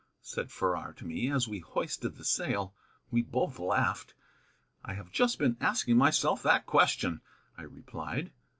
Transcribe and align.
said 0.23 0.51
Farrar 0.51 0.93
to 0.93 1.05
me, 1.05 1.29
as 1.29 1.47
we 1.47 1.59
hoisted 1.59 2.15
the 2.15 2.25
sail. 2.25 2.73
We 3.11 3.21
both 3.21 3.59
laughed. 3.59 4.15
"I 4.83 4.95
have 4.95 5.11
just 5.11 5.37
been 5.37 5.57
asking 5.61 5.95
myself 5.95 6.41
that 6.41 6.65
question," 6.65 7.21
I 7.55 7.61
replied. 7.61 8.31